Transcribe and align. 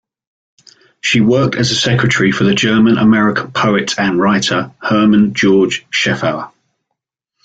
She 1.01 1.21
worked 1.21 1.53
as 1.53 1.69
a 1.69 1.75
secretary 1.75 2.31
for 2.31 2.43
the 2.43 2.55
German-American 2.55 3.51
poet 3.51 3.99
and 3.99 4.19
writer, 4.19 4.71
Herman 4.81 5.35
George 5.35 5.85
Scheffauer. 5.91 6.51